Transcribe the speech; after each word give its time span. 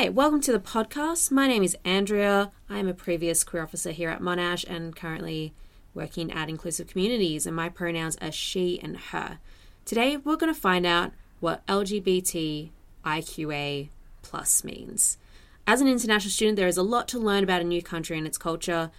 Hi, 0.00 0.08
welcome 0.08 0.40
to 0.40 0.52
the 0.52 0.58
podcast. 0.58 1.30
My 1.30 1.46
name 1.46 1.62
is 1.62 1.76
Andrea. 1.84 2.50
I 2.70 2.78
am 2.78 2.88
a 2.88 2.94
previous 2.94 3.44
queer 3.44 3.62
officer 3.62 3.90
here 3.90 4.08
at 4.08 4.22
Monash 4.22 4.64
and 4.66 4.96
currently 4.96 5.52
working 5.92 6.32
at 6.32 6.48
Inclusive 6.48 6.86
Communities, 6.86 7.44
and 7.44 7.54
my 7.54 7.68
pronouns 7.68 8.16
are 8.22 8.32
she 8.32 8.80
and 8.82 8.96
her. 8.96 9.40
Today, 9.84 10.16
we're 10.16 10.36
going 10.36 10.54
to 10.54 10.58
find 10.58 10.86
out 10.86 11.12
what 11.40 11.66
LGBTIQA 11.66 12.70
plus 14.22 14.64
means. 14.64 15.18
As 15.66 15.82
an 15.82 15.88
international 15.88 16.30
student, 16.30 16.56
there 16.56 16.66
is 16.66 16.78
a 16.78 16.82
lot 16.82 17.06
to 17.08 17.18
learn 17.18 17.44
about 17.44 17.60
a 17.60 17.64
new 17.64 17.82
country 17.82 18.16
and 18.16 18.26
its 18.26 18.38
culture. 18.38 18.90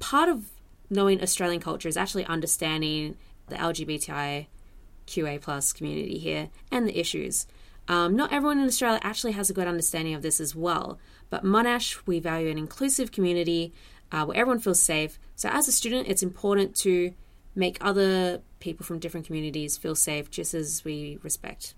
Part 0.00 0.28
of 0.28 0.50
knowing 0.90 1.22
Australian 1.22 1.60
culture 1.60 1.88
is 1.88 1.96
actually 1.96 2.26
understanding 2.26 3.16
the 3.46 3.54
LGBTIQA 3.54 5.40
plus 5.40 5.72
community 5.72 6.18
here 6.18 6.48
and 6.72 6.84
the 6.84 6.98
issues. 6.98 7.46
Um, 7.88 8.14
not 8.14 8.32
everyone 8.32 8.58
in 8.58 8.66
Australia 8.66 9.00
actually 9.02 9.32
has 9.32 9.48
a 9.48 9.54
good 9.54 9.66
understanding 9.66 10.14
of 10.14 10.20
this 10.20 10.40
as 10.40 10.54
well, 10.54 10.98
but 11.30 11.42
Monash, 11.42 11.98
we 12.06 12.20
value 12.20 12.50
an 12.50 12.58
inclusive 12.58 13.12
community 13.12 13.72
uh, 14.12 14.26
where 14.26 14.36
everyone 14.36 14.60
feels 14.60 14.80
safe. 14.80 15.18
So, 15.36 15.48
as 15.48 15.68
a 15.68 15.72
student, 15.72 16.06
it's 16.06 16.22
important 16.22 16.76
to 16.76 17.14
make 17.54 17.78
other 17.80 18.42
people 18.60 18.84
from 18.84 18.98
different 18.98 19.26
communities 19.26 19.76
feel 19.76 19.94
safe 19.94 20.30
just 20.30 20.52
as 20.52 20.84
we 20.84 21.18
respect 21.22 21.74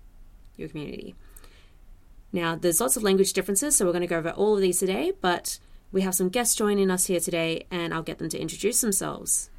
your 0.57 0.67
community. 0.67 1.15
Now, 2.33 2.55
there's 2.55 2.81
lots 2.81 2.97
of 2.97 3.03
language 3.03 3.33
differences, 3.33 3.75
so 3.75 3.85
we're 3.85 3.91
going 3.91 4.01
to 4.01 4.07
go 4.07 4.17
over 4.17 4.31
all 4.31 4.55
of 4.55 4.61
these 4.61 4.79
today, 4.79 5.13
but 5.21 5.59
we 5.91 6.01
have 6.01 6.15
some 6.15 6.29
guests 6.29 6.55
joining 6.55 6.91
us 6.91 7.05
here 7.05 7.19
today, 7.19 7.65
and 7.71 7.93
I'll 7.93 8.03
get 8.03 8.19
them 8.19 8.29
to 8.29 8.39
introduce 8.39 8.81
themselves. 8.81 9.49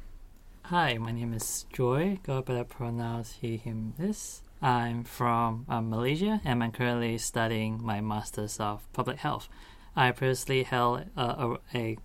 Hi, 0.65 0.97
my 0.97 1.11
name 1.11 1.33
is 1.33 1.65
Joy. 1.73 2.19
Go 2.23 2.41
by 2.41 2.55
the 2.55 2.63
pronouns 2.63 3.37
he, 3.41 3.57
him, 3.57 3.93
this. 3.97 4.42
I'm 4.63 5.03
from 5.03 5.65
um, 5.67 5.89
Malaysia 5.89 6.39
and 6.45 6.63
I'm 6.63 6.71
currently 6.71 7.17
studying 7.17 7.83
my 7.83 7.99
Masters 7.99 8.61
of 8.61 8.81
Public 8.93 9.17
Health. 9.17 9.49
I 9.93 10.11
previously 10.11 10.63
held 10.63 11.03
a, 11.17 11.57
a, 11.75 11.97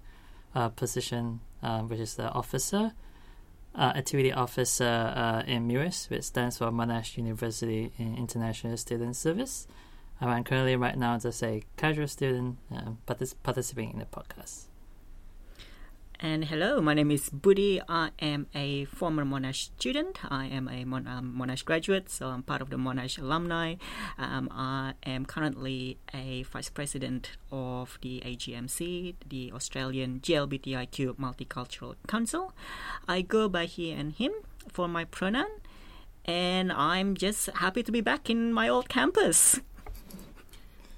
position 0.70 1.38
which 1.86 2.00
is 2.00 2.16
the 2.16 2.28
officer, 2.32 2.94
uh, 3.76 3.92
activity 3.94 4.32
officer 4.32 4.84
uh, 4.84 5.44
in 5.46 5.68
MUIS, 5.68 6.10
which 6.10 6.24
stands 6.24 6.58
for 6.58 6.72
Monash 6.72 7.16
University 7.16 7.92
in 7.96 8.16
International 8.16 8.76
Student 8.76 9.14
Service. 9.14 9.68
Um, 10.20 10.30
I'm 10.30 10.42
currently 10.42 10.74
right 10.74 10.98
now 10.98 11.16
just 11.16 11.40
a 11.44 11.62
casual 11.76 12.08
student 12.08 12.58
partic- 13.06 13.36
participating 13.44 13.92
in 13.92 13.98
the 14.00 14.06
podcast. 14.06 14.64
And 16.20 16.46
hello, 16.46 16.80
my 16.80 16.94
name 16.94 17.12
is 17.12 17.30
Budi. 17.30 17.80
I 17.88 18.10
am 18.18 18.48
a 18.52 18.86
former 18.86 19.24
Monash 19.24 19.70
student. 19.78 20.18
I 20.28 20.46
am 20.46 20.66
a 20.66 20.84
Mon- 20.84 21.06
um, 21.06 21.36
Monash 21.38 21.64
graduate, 21.64 22.10
so 22.10 22.26
I'm 22.26 22.42
part 22.42 22.60
of 22.60 22.70
the 22.70 22.76
Monash 22.76 23.20
alumni. 23.20 23.76
Um, 24.18 24.48
I 24.50 24.94
am 25.04 25.26
currently 25.26 25.96
a 26.12 26.42
vice 26.42 26.70
president 26.70 27.36
of 27.52 28.00
the 28.02 28.20
AGMC, 28.26 29.14
the 29.28 29.52
Australian 29.52 30.18
GLBTIQ 30.18 31.14
Multicultural 31.18 31.94
Council. 32.08 32.52
I 33.06 33.22
go 33.22 33.48
by 33.48 33.66
he 33.66 33.92
and 33.92 34.12
him 34.12 34.32
for 34.72 34.88
my 34.88 35.04
pronoun, 35.04 35.60
and 36.24 36.72
I'm 36.72 37.14
just 37.14 37.46
happy 37.46 37.84
to 37.84 37.92
be 37.92 38.00
back 38.00 38.28
in 38.28 38.52
my 38.52 38.68
old 38.68 38.88
campus. 38.88 39.60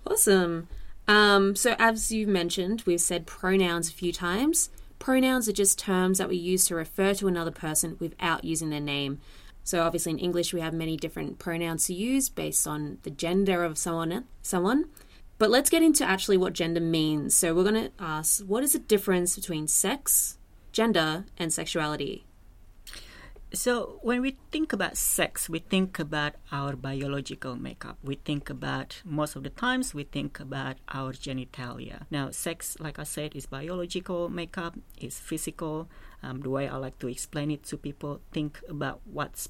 Awesome. 0.06 0.68
Um, 1.06 1.54
so, 1.56 1.76
as 1.78 2.10
you've 2.10 2.30
mentioned, 2.30 2.84
we've 2.86 3.02
said 3.02 3.26
pronouns 3.26 3.90
a 3.90 3.92
few 3.92 4.14
times. 4.14 4.70
Pronouns 5.00 5.48
are 5.48 5.52
just 5.52 5.78
terms 5.78 6.18
that 6.18 6.28
we 6.28 6.36
use 6.36 6.66
to 6.66 6.74
refer 6.74 7.14
to 7.14 7.26
another 7.26 7.50
person 7.50 7.96
without 7.98 8.44
using 8.44 8.68
their 8.68 8.80
name. 8.80 9.18
So 9.64 9.82
obviously 9.82 10.12
in 10.12 10.18
English 10.18 10.52
we 10.52 10.60
have 10.60 10.74
many 10.74 10.96
different 10.96 11.38
pronouns 11.38 11.86
to 11.86 11.94
use 11.94 12.28
based 12.28 12.66
on 12.66 12.98
the 13.02 13.10
gender 13.10 13.64
of 13.64 13.78
someone 13.78 14.26
someone. 14.42 14.84
But 15.38 15.48
let's 15.48 15.70
get 15.70 15.82
into 15.82 16.04
actually 16.04 16.36
what 16.36 16.52
gender 16.52 16.82
means. 16.82 17.34
So 17.34 17.54
we're 17.54 17.64
going 17.64 17.86
to 17.86 17.92
ask 17.98 18.42
what 18.44 18.62
is 18.62 18.74
the 18.74 18.78
difference 18.78 19.34
between 19.34 19.68
sex, 19.68 20.36
gender 20.70 21.24
and 21.38 21.50
sexuality? 21.50 22.26
So, 23.52 23.98
when 24.02 24.20
we 24.22 24.36
think 24.52 24.72
about 24.72 24.96
sex, 24.96 25.48
we 25.48 25.58
think 25.58 25.98
about 25.98 26.34
our 26.52 26.76
biological 26.76 27.56
makeup. 27.56 27.98
We 28.04 28.14
think 28.14 28.48
about, 28.48 29.02
most 29.04 29.34
of 29.34 29.42
the 29.42 29.50
times, 29.50 29.92
we 29.92 30.04
think 30.04 30.38
about 30.38 30.76
our 30.88 31.12
genitalia. 31.12 32.06
Now, 32.12 32.30
sex, 32.30 32.76
like 32.78 33.00
I 33.00 33.02
said, 33.02 33.34
is 33.34 33.46
biological 33.46 34.28
makeup, 34.28 34.78
is 35.00 35.18
physical. 35.18 35.88
Um, 36.22 36.42
the 36.42 36.50
way 36.50 36.68
I 36.68 36.76
like 36.76 37.00
to 37.00 37.08
explain 37.08 37.50
it 37.50 37.64
to 37.64 37.76
people, 37.76 38.20
think 38.30 38.60
about 38.68 39.00
what's 39.04 39.48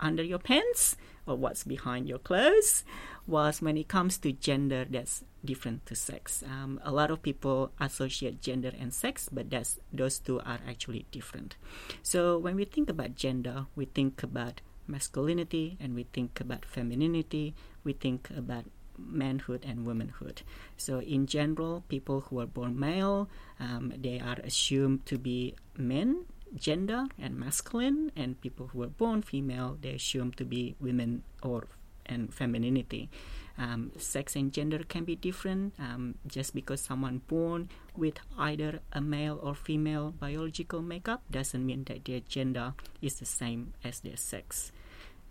under 0.00 0.22
your 0.22 0.38
pants 0.38 0.96
or 1.26 1.36
what's 1.36 1.64
behind 1.64 2.08
your 2.08 2.18
clothes. 2.18 2.84
Was 3.26 3.60
when 3.60 3.76
it 3.76 3.88
comes 3.88 4.18
to 4.18 4.32
gender, 4.32 4.86
that's 4.88 5.24
different 5.44 5.86
to 5.86 5.94
sex. 5.94 6.44
Um, 6.46 6.80
a 6.84 6.92
lot 6.92 7.10
of 7.10 7.22
people 7.22 7.72
associate 7.80 8.40
gender 8.40 8.72
and 8.78 8.94
sex, 8.94 9.28
but 9.32 9.50
that's, 9.50 9.78
those 9.92 10.18
two 10.18 10.40
are 10.40 10.60
actually 10.68 11.06
different. 11.10 11.56
So 12.02 12.38
when 12.38 12.54
we 12.56 12.64
think 12.64 12.88
about 12.88 13.16
gender, 13.16 13.66
we 13.74 13.86
think 13.86 14.22
about 14.22 14.60
masculinity 14.86 15.76
and 15.80 15.94
we 15.94 16.04
think 16.12 16.40
about 16.40 16.64
femininity, 16.64 17.54
we 17.82 17.92
think 17.92 18.30
about 18.36 18.64
manhood 18.98 19.64
and 19.66 19.84
womanhood. 19.84 20.42
So 20.76 21.00
in 21.00 21.26
general, 21.26 21.84
people 21.88 22.22
who 22.22 22.40
are 22.40 22.46
born 22.46 22.78
male, 22.78 23.28
um, 23.60 23.92
they 23.96 24.20
are 24.20 24.38
assumed 24.42 25.06
to 25.06 25.18
be 25.18 25.54
men, 25.76 26.24
gender 26.54 27.04
and 27.18 27.36
masculine, 27.38 28.12
and 28.16 28.40
people 28.40 28.68
who 28.68 28.82
are 28.82 28.88
born 28.88 29.22
female, 29.22 29.78
they 29.80 29.90
assume 29.90 30.32
to 30.32 30.44
be 30.44 30.76
women 30.80 31.22
or 31.42 31.66
and 32.08 32.32
femininity 32.32 33.10
um, 33.58 33.92
sex 33.96 34.36
and 34.36 34.52
gender 34.52 34.80
can 34.86 35.04
be 35.04 35.16
different. 35.16 35.74
Um, 35.78 36.16
just 36.26 36.54
because 36.54 36.80
someone 36.80 37.22
born 37.26 37.70
with 37.96 38.18
either 38.38 38.80
a 38.92 39.00
male 39.00 39.38
or 39.42 39.54
female 39.54 40.12
biological 40.18 40.82
makeup 40.82 41.22
doesn't 41.30 41.64
mean 41.64 41.84
that 41.84 42.04
their 42.04 42.20
gender 42.20 42.74
is 43.00 43.18
the 43.18 43.24
same 43.24 43.74
as 43.82 44.00
their 44.00 44.16
sex. 44.16 44.72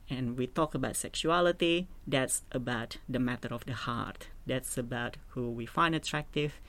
And 0.09 0.37
we 0.37 0.47
talk 0.47 0.75
about 0.75 0.95
sexuality, 0.95 1.87
that's 2.05 2.43
about 2.51 2.97
the 3.09 3.19
matter 3.19 3.47
of 3.51 3.65
the 3.65 3.73
heart. 3.73 4.27
That's 4.45 4.77
about 4.77 5.17
who 5.29 5.49
we 5.49 5.65
find 5.65 5.95
attractive, 5.95 6.59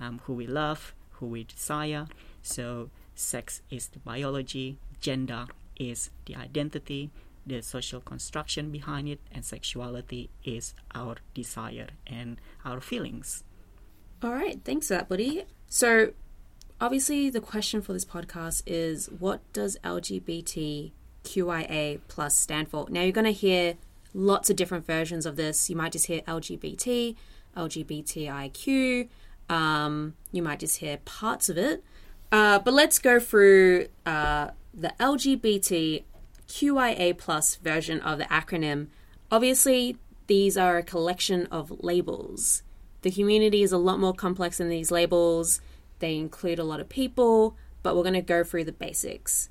um, 0.00 0.20
who 0.24 0.32
we 0.32 0.46
love, 0.46 0.94
who 1.12 1.26
we 1.26 1.44
desire. 1.44 2.06
So, 2.42 2.90
sex 3.16 3.62
is 3.70 3.88
the 3.88 3.98
biology, 3.98 4.78
gender 5.00 5.46
is 5.78 6.10
the 6.26 6.36
identity, 6.36 7.10
the 7.46 7.62
social 7.62 8.00
construction 8.00 8.70
behind 8.70 9.08
it, 9.08 9.20
and 9.32 9.44
sexuality 9.44 10.30
is 10.44 10.74
our 10.94 11.16
desire 11.34 11.88
and 12.06 12.40
our 12.64 12.80
feelings. 12.80 13.42
All 14.22 14.32
right, 14.32 14.60
thanks 14.64 14.88
for 14.88 14.94
that, 14.94 15.08
Budi. 15.08 15.44
So, 15.68 16.12
obviously, 16.80 17.28
the 17.30 17.40
question 17.40 17.82
for 17.82 17.92
this 17.92 18.04
podcast 18.04 18.62
is 18.66 19.10
what 19.10 19.40
does 19.52 19.76
LGBTQIA 19.84 20.92
plus 22.08 22.36
stand 22.36 22.68
for? 22.68 22.86
Now, 22.88 23.02
you're 23.02 23.12
going 23.12 23.24
to 23.24 23.32
hear 23.32 23.74
lots 24.14 24.48
of 24.50 24.56
different 24.56 24.86
versions 24.86 25.26
of 25.26 25.36
this. 25.36 25.68
You 25.68 25.76
might 25.76 25.92
just 25.92 26.06
hear 26.06 26.22
LGBT, 26.22 27.14
LGBTIQ, 27.56 29.08
um, 29.48 30.14
you 30.32 30.42
might 30.42 30.58
just 30.60 30.78
hear 30.78 30.96
parts 30.98 31.48
of 31.48 31.56
it. 31.58 31.84
Uh, 32.32 32.58
but 32.58 32.74
let's 32.74 32.98
go 32.98 33.20
through 33.20 33.86
uh, 34.04 34.50
the 34.74 34.92
LGBT 34.98 36.02
QIA 36.48 37.16
plus 37.16 37.56
version 37.56 38.00
of 38.00 38.18
the 38.18 38.24
acronym. 38.24 38.88
Obviously, 39.30 39.96
these 40.26 40.56
are 40.56 40.78
a 40.78 40.82
collection 40.82 41.46
of 41.46 41.82
labels. 41.82 42.62
The 43.02 43.10
community 43.10 43.62
is 43.62 43.72
a 43.72 43.78
lot 43.78 44.00
more 44.00 44.14
complex 44.14 44.58
than 44.58 44.68
these 44.68 44.90
labels. 44.90 45.60
They 46.00 46.16
include 46.16 46.58
a 46.58 46.64
lot 46.64 46.80
of 46.80 46.88
people, 46.88 47.56
but 47.82 47.94
we're 47.94 48.02
going 48.02 48.14
to 48.14 48.22
go 48.22 48.42
through 48.42 48.64
the 48.64 48.72
basics. 48.72 49.48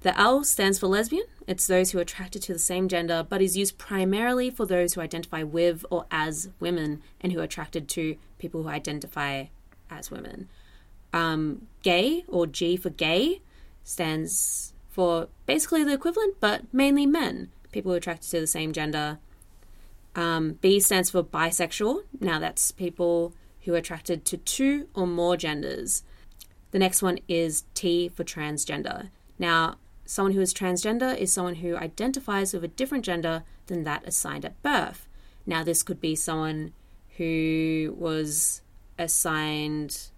The 0.00 0.18
L 0.18 0.42
stands 0.42 0.78
for 0.78 0.88
lesbian. 0.88 1.26
It's 1.46 1.66
those 1.66 1.90
who 1.90 1.98
are 1.98 2.02
attracted 2.02 2.42
to 2.42 2.52
the 2.52 2.58
same 2.58 2.88
gender, 2.88 3.24
but 3.28 3.40
is 3.40 3.56
used 3.56 3.78
primarily 3.78 4.50
for 4.50 4.66
those 4.66 4.94
who 4.94 5.00
identify 5.00 5.44
with 5.44 5.84
or 5.90 6.06
as 6.10 6.50
women 6.58 7.02
and 7.20 7.32
who 7.32 7.40
are 7.40 7.44
attracted 7.44 7.88
to 7.90 8.16
people 8.38 8.64
who 8.64 8.68
identify 8.68 9.46
as 9.90 10.10
women. 10.10 10.48
Um, 11.12 11.66
gay, 11.82 12.24
or 12.28 12.46
G 12.46 12.76
for 12.76 12.90
gay, 12.90 13.42
stands 13.84 14.72
for 14.88 15.28
basically 15.46 15.84
the 15.84 15.92
equivalent, 15.92 16.36
but 16.40 16.62
mainly 16.72 17.06
men, 17.06 17.50
people 17.72 17.90
who 17.90 17.94
are 17.94 17.98
attracted 17.98 18.30
to 18.30 18.40
the 18.40 18.46
same 18.46 18.72
gender. 18.72 19.18
Um, 20.14 20.58
B 20.60 20.80
stands 20.80 21.10
for 21.10 21.22
bisexual. 21.22 22.02
Now 22.20 22.38
that's 22.38 22.70
people 22.72 23.32
who 23.62 23.74
are 23.74 23.78
attracted 23.78 24.24
to 24.26 24.36
two 24.36 24.88
or 24.94 25.06
more 25.06 25.36
genders. 25.36 26.02
The 26.72 26.78
next 26.78 27.02
one 27.02 27.18
is 27.28 27.64
T 27.74 28.08
for 28.08 28.24
transgender. 28.24 29.10
Now, 29.38 29.76
someone 30.04 30.32
who 30.32 30.40
is 30.40 30.52
transgender 30.52 31.16
is 31.16 31.32
someone 31.32 31.56
who 31.56 31.76
identifies 31.76 32.52
with 32.52 32.64
a 32.64 32.68
different 32.68 33.04
gender 33.04 33.44
than 33.66 33.84
that 33.84 34.06
assigned 34.06 34.44
at 34.44 34.62
birth. 34.62 35.08
Now, 35.46 35.62
this 35.64 35.82
could 35.82 36.00
be 36.00 36.14
someone 36.14 36.72
who 37.16 37.94
was 37.98 38.62
assigned 38.98 40.10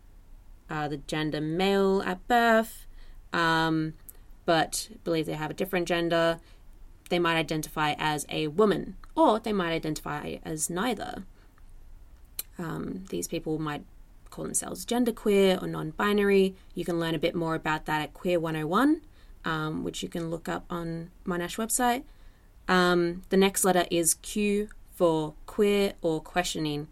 uh, 0.71 0.89
the 0.89 0.99
gender 0.99 1.41
male 1.41 2.03
at 2.03 2.27
birth, 2.29 2.87
um, 3.33 3.95
but 4.45 4.89
believe 5.05 5.27
they 5.27 5.35
have 5.35 5.51
a 5.51 5.55
different 5.55 5.89
gender, 5.89 6.39
they 7.11 7.19
might 7.19 7.37
identify 7.37 7.95
as 7.99 8.27
a 8.29 8.49
woman, 8.49 8.97
or 9.15 9.39
they 9.39 9.53
might 9.53 9.73
identify 9.73 10.37
as 10.45 10.71
neither. 10.71 11.25
Um, 12.59 13.05
these 13.11 13.29
people 13.29 13.59
might 13.59 13.85
call 14.31 14.45
themselves 14.45 14.85
genderqueer 14.85 15.63
or 15.63 15.67
non 15.67 15.91
binary. 15.91 16.55
You 16.75 16.85
can 16.85 16.99
learn 16.99 17.15
a 17.15 17.19
bit 17.19 17.35
more 17.35 17.55
about 17.55 17.87
that 17.87 18.03
at 18.03 18.15
Queer 18.15 18.41
101, 18.41 19.01
um, 19.45 19.85
which 19.85 20.03
you 20.03 20.09
can 20.09 20.31
look 20.31 20.49
up 20.49 20.65
on 20.71 21.11
Monash 21.27 21.57
website. 21.57 22.05
Um, 22.67 23.23
the 23.29 23.37
next 23.37 23.65
letter 23.65 23.87
is 23.91 24.15
Q 24.15 24.69
for 24.95 25.35
queer 25.47 25.95
or 26.03 26.21
questioning. 26.21 26.89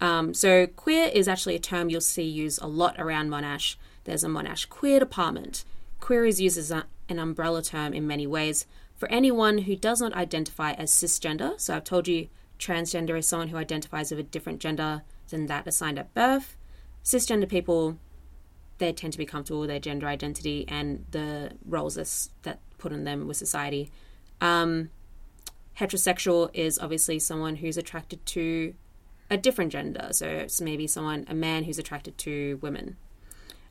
Um, 0.00 0.32
so, 0.32 0.66
queer 0.66 1.10
is 1.12 1.28
actually 1.28 1.56
a 1.56 1.60
term 1.60 1.90
you'll 1.90 2.00
see 2.00 2.22
used 2.22 2.62
a 2.62 2.66
lot 2.66 2.98
around 2.98 3.28
Monash. 3.28 3.76
There's 4.04 4.24
a 4.24 4.28
Monash 4.28 4.68
queer 4.68 4.98
department. 4.98 5.64
Queer 6.00 6.24
is 6.24 6.40
used 6.40 6.56
as 6.56 6.70
a, 6.70 6.86
an 7.08 7.18
umbrella 7.18 7.62
term 7.62 7.92
in 7.92 8.06
many 8.06 8.26
ways 8.26 8.66
for 8.96 9.08
anyone 9.10 9.58
who 9.58 9.76
does 9.76 10.00
not 10.00 10.14
identify 10.14 10.72
as 10.72 10.90
cisgender. 10.90 11.60
So, 11.60 11.76
I've 11.76 11.84
told 11.84 12.08
you 12.08 12.28
transgender 12.58 13.18
is 13.18 13.26
someone 13.26 13.48
who 13.48 13.56
identifies 13.56 14.10
with 14.10 14.20
a 14.20 14.24
different 14.24 14.60
gender 14.60 15.02
than 15.28 15.46
that 15.46 15.66
assigned 15.66 15.98
at 15.98 16.14
birth. 16.14 16.56
Cisgender 17.04 17.48
people, 17.48 17.98
they 18.78 18.92
tend 18.92 19.12
to 19.12 19.18
be 19.18 19.26
comfortable 19.26 19.60
with 19.60 19.70
their 19.70 19.80
gender 19.80 20.06
identity 20.06 20.64
and 20.68 21.04
the 21.10 21.52
roles 21.64 21.94
that 22.42 22.58
put 22.78 22.92
on 22.92 23.04
them 23.04 23.26
with 23.26 23.36
society. 23.36 23.90
Um, 24.40 24.90
heterosexual 25.78 26.50
is 26.54 26.78
obviously 26.78 27.18
someone 27.18 27.56
who's 27.56 27.76
attracted 27.76 28.24
to 28.26 28.74
a 29.30 29.36
different 29.36 29.72
gender. 29.72 30.08
So 30.10 30.26
it's 30.26 30.60
maybe 30.60 30.86
someone, 30.86 31.24
a 31.28 31.34
man 31.34 31.64
who's 31.64 31.78
attracted 31.78 32.18
to 32.18 32.58
women. 32.60 32.96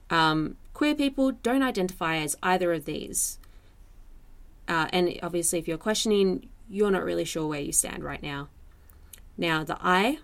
Um, 0.09 0.55
queer 0.73 0.95
people 0.95 1.31
don't 1.31 1.61
identify 1.61 2.17
as 2.17 2.37
either 2.41 2.73
of 2.73 2.85
these. 2.85 3.37
Uh, 4.67 4.87
and 4.93 5.19
obviously, 5.21 5.59
if 5.59 5.67
you're 5.67 5.77
questioning, 5.77 6.49
you're 6.69 6.91
not 6.91 7.03
really 7.03 7.25
sure 7.25 7.47
where 7.47 7.59
you 7.59 7.71
stand 7.71 8.03
right 8.03 8.23
now. 8.23 8.47
Now, 9.37 9.63
the 9.63 9.77
I 9.81 10.19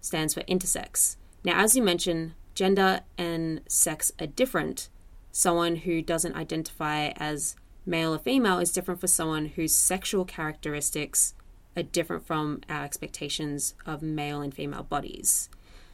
stands 0.00 0.34
for 0.34 0.42
intersex. 0.42 1.16
Now, 1.44 1.62
as 1.62 1.76
you 1.76 1.82
mentioned, 1.82 2.32
gender 2.54 3.00
and 3.16 3.60
sex 3.68 4.12
are 4.20 4.26
different. 4.26 4.88
Someone 5.32 5.76
who 5.76 6.02
doesn't 6.02 6.34
identify 6.34 7.08
as 7.16 7.56
male 7.86 8.14
or 8.14 8.18
female 8.18 8.58
is 8.58 8.72
different 8.72 9.00
for 9.00 9.06
someone 9.06 9.46
whose 9.46 9.74
sexual 9.74 10.24
characteristics 10.24 11.34
are 11.76 11.82
different 11.82 12.26
from 12.26 12.60
our 12.68 12.84
expectations 12.84 13.74
of 13.86 14.02
male 14.02 14.40
and 14.40 14.54
female 14.54 14.82
bodies. 14.82 15.48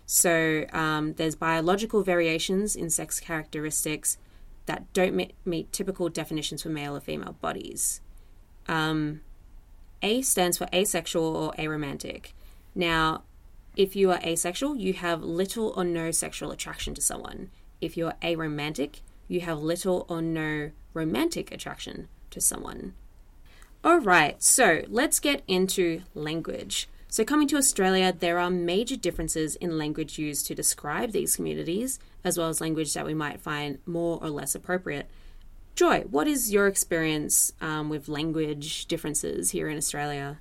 So 0.06 0.64
um, 0.72 1.14
there's 1.14 1.34
biological 1.34 2.02
variations 2.02 2.76
in 2.76 2.90
sex 2.90 3.18
characteristics 3.20 4.18
that 4.66 4.92
don't 4.92 5.14
meet, 5.14 5.34
meet 5.44 5.72
typical 5.72 6.08
definitions 6.08 6.62
for 6.62 6.68
male 6.68 6.96
or 6.96 7.00
female 7.00 7.36
bodies. 7.40 8.00
Um, 8.68 9.20
a 10.02 10.22
stands 10.22 10.58
for 10.58 10.68
asexual 10.72 11.36
or 11.36 11.52
aromantic. 11.54 12.32
Now, 12.74 13.22
if 13.76 13.96
you 13.96 14.10
are 14.10 14.20
asexual, 14.24 14.76
you 14.76 14.92
have 14.94 15.22
little 15.22 15.72
or 15.76 15.84
no 15.84 16.10
sexual 16.10 16.50
attraction 16.50 16.94
to 16.94 17.00
someone. 17.00 17.50
If 17.80 17.96
you're 17.96 18.14
aromantic, 18.22 19.00
you 19.28 19.40
have 19.40 19.58
little 19.58 20.06
or 20.08 20.22
no 20.22 20.70
romantic 20.94 21.52
attraction 21.52 22.08
to 22.30 22.40
someone. 22.40 22.94
All 23.86 24.00
right, 24.00 24.42
so 24.42 24.82
let's 24.88 25.20
get 25.20 25.44
into 25.46 26.02
language. 26.12 26.88
So, 27.06 27.24
coming 27.24 27.46
to 27.46 27.56
Australia, 27.56 28.12
there 28.12 28.40
are 28.40 28.50
major 28.50 28.96
differences 28.96 29.54
in 29.54 29.78
language 29.78 30.18
used 30.18 30.44
to 30.46 30.56
describe 30.56 31.12
these 31.12 31.36
communities, 31.36 32.00
as 32.24 32.36
well 32.36 32.48
as 32.48 32.60
language 32.60 32.92
that 32.94 33.06
we 33.06 33.14
might 33.14 33.38
find 33.38 33.78
more 33.86 34.18
or 34.20 34.28
less 34.28 34.56
appropriate. 34.56 35.08
Joy, 35.76 36.00
what 36.10 36.26
is 36.26 36.52
your 36.52 36.66
experience 36.66 37.52
um, 37.60 37.88
with 37.88 38.08
language 38.08 38.86
differences 38.86 39.52
here 39.52 39.68
in 39.68 39.76
Australia? 39.76 40.40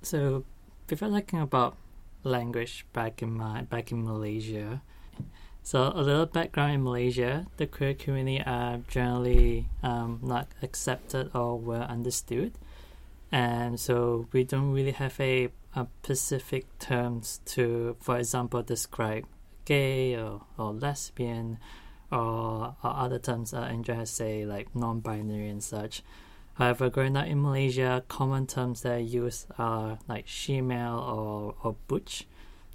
So, 0.00 0.46
before 0.86 1.10
talking 1.10 1.42
about 1.42 1.76
language 2.24 2.86
back 2.94 3.20
in 3.20 3.32
my 3.36 3.64
back 3.64 3.92
in 3.92 4.02
Malaysia, 4.02 4.80
so 5.66 5.90
a 5.96 6.00
little 6.00 6.26
background 6.26 6.74
in 6.74 6.84
Malaysia, 6.84 7.44
the 7.56 7.66
queer 7.66 7.92
community 7.92 8.40
are 8.40 8.78
generally 8.86 9.66
um, 9.82 10.20
not 10.22 10.46
accepted 10.62 11.28
or 11.34 11.58
well 11.58 11.82
understood, 11.82 12.52
and 13.32 13.80
so 13.80 14.28
we 14.30 14.44
don't 14.44 14.70
really 14.70 14.92
have 14.92 15.18
a, 15.18 15.48
a 15.74 15.88
specific 16.04 16.78
terms 16.78 17.40
to, 17.46 17.96
for 17.98 18.16
example, 18.16 18.62
describe 18.62 19.24
gay 19.64 20.14
or, 20.14 20.42
or 20.56 20.72
lesbian, 20.72 21.58
or, 22.12 22.76
or 22.84 22.90
other 22.94 23.18
terms 23.18 23.52
uh, 23.52 23.68
in 23.68 23.82
general 23.82 24.06
say 24.06 24.46
like 24.46 24.72
non-binary 24.72 25.48
and 25.48 25.64
such. 25.64 26.04
However, 26.54 26.90
growing 26.90 27.16
up 27.16 27.26
in 27.26 27.42
Malaysia, 27.42 28.04
common 28.06 28.46
terms 28.46 28.82
that 28.82 28.92
are 28.92 28.98
used 29.00 29.48
are 29.58 29.98
like 30.06 30.28
she-male 30.28 31.00
or, 31.00 31.56
or 31.64 31.74
butch 31.88 32.24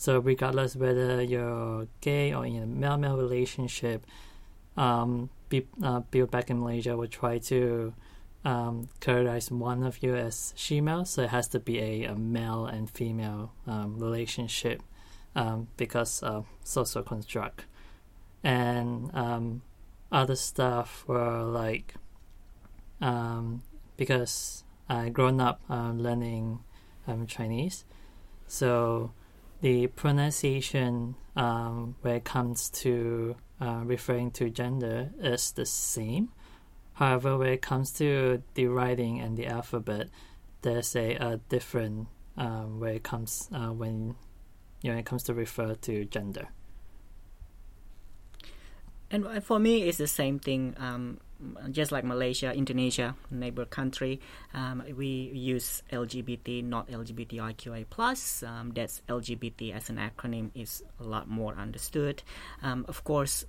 so 0.02 0.18
regardless 0.18 0.76
whether 0.76 1.22
you're 1.22 1.86
gay 2.02 2.34
or 2.34 2.44
in 2.44 2.64
a 2.64 2.66
male-male 2.66 3.18
relationship, 3.18 4.04
um, 4.76 5.30
be, 5.48 5.68
uh, 5.84 6.00
back 6.00 6.50
in 6.50 6.60
Malaysia 6.60 6.98
will 6.98 7.06
try 7.06 7.38
to 7.38 7.94
um, 8.44 8.90
characterize 9.00 9.52
one 9.52 9.84
of 9.84 10.02
you 10.02 10.16
as 10.16 10.56
she-male. 10.58 11.06
So 11.06 11.22
it 11.22 11.30
has 11.30 11.48
to 11.50 11.60
be 11.60 11.78
a, 11.78 12.06
a 12.06 12.16
male 12.16 12.66
and 12.66 12.90
female 12.90 13.54
um, 13.68 14.00
relationship 14.00 14.82
um, 15.36 15.68
because 15.78 16.24
of 16.24 16.48
social 16.64 17.04
construct. 17.04 17.68
And 18.44 19.12
um, 19.14 19.62
other 20.12 20.36
stuff 20.36 21.04
were 21.06 21.44
like 21.44 21.94
um, 23.02 23.62
because 23.98 24.64
I 24.90 25.10
grown 25.10 25.40
up 25.40 25.62
uh, 25.70 25.92
learning 25.92 26.62
um, 27.06 27.28
Chinese, 27.28 27.86
so 28.48 29.12
the 29.62 29.88
pronunciation 29.88 31.16
um, 31.36 31.96
when 32.02 32.16
it 32.16 32.24
comes 32.24 32.70
to 32.70 33.36
uh, 33.60 33.82
referring 33.86 34.32
to 34.32 34.50
gender 34.50 35.12
is 35.22 35.52
the 35.52 35.66
same. 35.66 36.30
However, 36.94 37.38
when 37.38 37.50
it 37.50 37.62
comes 37.62 37.92
to 37.94 38.44
the 38.56 38.68
writing 38.68 39.20
and 39.20 39.38
the 39.38 39.48
alphabet, 39.48 40.10
there's 40.62 40.96
a, 40.96 41.16
a 41.16 41.38
different 41.50 42.08
um, 42.38 42.80
where 42.80 42.94
it 42.94 43.04
comes 43.04 43.50
uh, 43.54 43.72
when 43.72 44.16
you 44.82 44.92
know 44.92 44.98
it 44.98 45.06
comes 45.06 45.24
to 45.24 45.34
refer 45.34 45.76
to 45.76 46.06
gender. 46.06 46.48
And 49.10 49.44
for 49.44 49.60
me, 49.60 49.84
it's 49.84 49.98
the 49.98 50.08
same 50.08 50.40
thing. 50.40 50.76
Um, 50.78 51.20
just 51.72 51.92
like 51.92 52.04
Malaysia, 52.04 52.54
Indonesia, 52.54 53.16
neighbor 53.30 53.66
country, 53.66 54.20
um, 54.54 54.84
we 54.96 55.32
use 55.34 55.84
LGBT, 55.92 56.64
not 56.64 56.90
LGBTIQA 56.90 57.86
plus. 57.90 58.44
Um, 58.44 58.72
that's 58.74 59.02
LGBT 59.08 59.76
as 59.76 59.90
an 59.90 59.98
acronym 59.98 60.52
is 60.56 60.84
a 61.00 61.04
lot 61.04 61.30
more 61.30 61.56
understood. 61.56 62.24
Um, 62.62 62.86
of 62.88 63.04
course, 63.04 63.46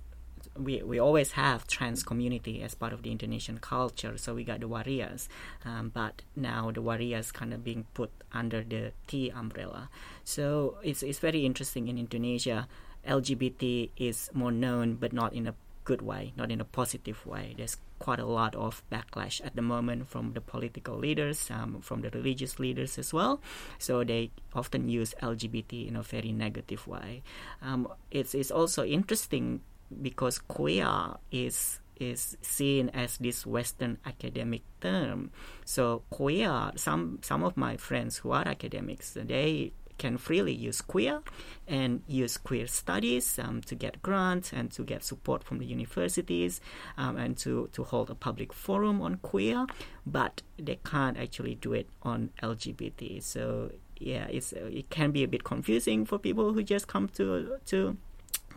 we, 0.57 0.83
we 0.83 0.99
always 0.99 1.31
have 1.31 1.67
trans 1.67 2.03
community 2.03 2.61
as 2.61 2.75
part 2.75 2.93
of 2.93 3.01
the 3.03 3.11
Indonesian 3.11 3.57
culture. 3.57 4.17
So 4.17 4.35
we 4.35 4.43
got 4.43 4.59
the 4.59 4.67
Warias, 4.67 5.27
um, 5.65 5.89
but 5.93 6.21
now 6.35 6.71
the 6.71 6.81
Warias 6.81 7.33
kind 7.33 7.53
of 7.53 7.63
being 7.63 7.85
put 7.93 8.11
under 8.31 8.63
the 8.63 8.91
T 9.07 9.29
umbrella. 9.29 9.89
So 10.23 10.77
it's 10.83 11.03
it's 11.03 11.19
very 11.19 11.45
interesting 11.45 11.87
in 11.87 11.97
Indonesia. 11.97 12.67
LGBT 13.07 13.89
is 13.97 14.29
more 14.33 14.51
known, 14.51 14.95
but 14.95 15.11
not 15.11 15.33
in 15.33 15.47
a 15.47 15.55
good 15.83 16.01
way, 16.01 16.33
not 16.35 16.51
in 16.51 16.61
a 16.61 16.65
positive 16.65 17.25
way. 17.25 17.53
There's 17.57 17.77
quite 17.99 18.19
a 18.19 18.25
lot 18.25 18.55
of 18.55 18.83
backlash 18.91 19.43
at 19.45 19.55
the 19.55 19.61
moment 19.61 20.09
from 20.09 20.33
the 20.33 20.41
political 20.41 20.97
leaders, 20.97 21.49
um, 21.51 21.81
from 21.81 22.01
the 22.01 22.09
religious 22.09 22.59
leaders 22.59 22.97
as 22.97 23.13
well. 23.13 23.41
So 23.79 24.03
they 24.03 24.31
often 24.53 24.89
use 24.89 25.13
LGBT 25.21 25.87
in 25.87 25.95
a 25.95 26.03
very 26.03 26.31
negative 26.31 26.87
way. 26.87 27.23
Um, 27.61 27.87
it's 28.11 28.35
it's 28.35 28.51
also 28.51 28.83
interesting 28.83 29.61
because 30.01 30.39
queer 30.39 31.15
is 31.31 31.79
is 31.99 32.37
seen 32.41 32.89
as 32.89 33.17
this 33.17 33.45
Western 33.45 33.97
academic 34.05 34.63
term. 34.81 35.31
So 35.65 36.03
queer, 36.09 36.71
some 36.75 37.19
some 37.21 37.43
of 37.43 37.55
my 37.55 37.77
friends 37.77 38.17
who 38.17 38.31
are 38.31 38.47
academics, 38.47 39.15
they 39.15 39.73
can 40.03 40.17
freely 40.17 40.51
use 40.51 40.81
queer 40.81 41.21
and 41.65 42.01
use 42.07 42.35
queer 42.35 42.67
studies 42.67 43.39
um, 43.39 43.61
to 43.61 43.73
get 43.73 44.01
grants 44.01 44.51
and 44.51 44.69
to 44.69 44.83
get 44.83 45.01
support 45.01 45.45
from 45.45 45.59
the 45.59 45.65
universities 45.65 46.59
um, 46.97 47.15
and 47.15 47.37
to, 47.37 47.69
to 47.71 47.85
hold 47.85 48.09
a 48.09 48.15
public 48.15 48.51
forum 48.51 49.01
on 49.01 49.15
queer, 49.31 49.65
but 50.05 50.41
they 50.59 50.77
can't 50.83 51.17
actually 51.17 51.55
do 51.55 51.71
it 51.71 51.87
on 52.01 52.29
LGBT. 52.43 53.23
So 53.23 53.71
yeah, 53.97 54.27
it's 54.29 54.51
it 54.51 54.89
can 54.89 55.11
be 55.11 55.23
a 55.23 55.27
bit 55.27 55.45
confusing 55.45 56.05
for 56.05 56.17
people 56.19 56.51
who 56.51 56.61
just 56.63 56.85
come 56.89 57.07
to 57.19 57.57
to 57.67 57.95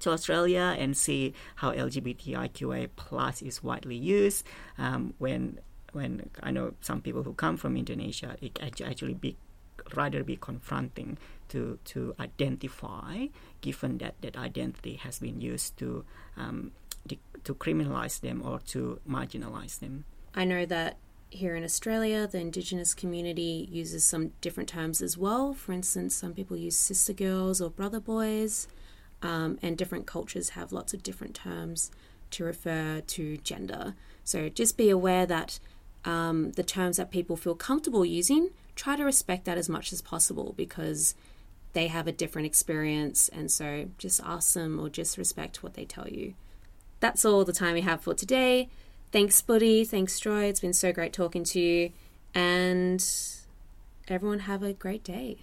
to 0.01 0.11
Australia 0.11 0.75
and 0.77 0.97
see 0.97 1.33
how 1.55 1.71
LGBTIQA 1.71 2.91
plus 2.97 3.41
is 3.41 3.63
widely 3.63 3.95
used 3.97 4.45
um, 4.79 5.15
when 5.19 5.61
when 5.93 6.29
I 6.43 6.51
know 6.51 6.75
some 6.81 7.01
people 7.01 7.23
who 7.23 7.35
come 7.35 7.57
from 7.57 7.77
Indonesia, 7.77 8.37
it 8.43 8.59
actually 8.83 9.15
be 9.15 9.37
rather 9.95 10.25
be 10.25 10.37
confronting 10.37 11.19
to 11.51 11.79
to 11.87 12.15
identify, 12.19 13.27
given 13.61 13.99
that 13.99 14.15
that 14.23 14.37
identity 14.37 14.95
has 14.95 15.19
been 15.19 15.41
used 15.41 15.77
to 15.79 16.05
um, 16.37 16.73
to 17.47 17.55
criminalize 17.55 18.21
them 18.21 18.43
or 18.45 18.59
to 18.59 19.01
marginalize 19.09 19.79
them. 19.79 20.05
I 20.35 20.45
know 20.45 20.67
that 20.67 20.97
here 21.31 21.55
in 21.55 21.65
Australia, 21.65 22.27
the 22.27 22.41
Indigenous 22.41 22.93
community 22.93 23.69
uses 23.71 24.05
some 24.05 24.33
different 24.41 24.69
terms 24.69 25.01
as 25.01 25.17
well. 25.17 25.55
For 25.55 25.73
instance, 25.73 26.15
some 26.15 26.35
people 26.35 26.57
use 26.57 26.77
sister 26.77 27.13
girls 27.13 27.61
or 27.61 27.71
brother 27.71 28.01
boys, 28.01 28.69
um, 29.23 29.59
and 29.63 29.79
different 29.79 30.07
cultures 30.07 30.51
have 30.51 30.73
lots 30.73 30.93
of 30.93 31.03
different 31.03 31.35
terms 31.35 31.91
to 32.33 32.45
refer 32.45 33.01
to 33.07 33.37
gender. 33.39 33.95
So 34.25 34.49
just 34.49 34.77
be 34.77 34.91
aware 34.91 35.27
that 35.27 35.61
um, 36.05 36.53
the 36.53 36.65
terms 36.65 36.97
that 36.97 37.11
people 37.11 37.37
feel 37.37 37.55
comfortable 37.55 38.05
using, 38.05 38.51
try 38.75 38.97
to 38.97 39.05
respect 39.05 39.45
that 39.45 39.59
as 39.59 39.69
much 39.69 39.93
as 39.93 40.03
possible 40.03 40.53
because 40.57 41.15
they 41.77 41.89
have 41.89 42.07
a 42.09 42.13
different 42.13 42.47
experience, 42.47 43.29
and 43.29 43.51
so 43.51 43.91
just 43.99 44.19
ask 44.25 44.55
them 44.55 44.81
or 44.81 44.89
just 44.89 45.19
respect 45.19 45.63
what 45.63 45.75
they 45.75 45.85
tell 45.85 46.09
you. 46.09 46.33
That's 47.01 47.23
all 47.23 47.45
the 47.45 47.53
time 47.53 47.75
we 47.75 47.83
have 47.83 48.01
for 48.01 48.15
today. 48.15 48.71
Thanks, 49.13 49.43
Budi. 49.43 49.87
Thanks, 49.87 50.19
Joy. 50.19 50.45
It's 50.45 50.61
been 50.61 50.73
so 50.73 50.91
great 50.91 51.13
talking 51.13 51.45
to 51.45 51.61
you. 51.61 51.91
And 52.35 53.07
everyone 54.09 54.39
have 54.41 54.63
a 54.63 54.73
great 54.73 55.05
day. 55.05 55.41